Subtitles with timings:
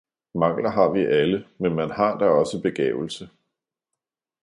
[0.33, 3.29] mangler har vi alle, men man har da også begavelse.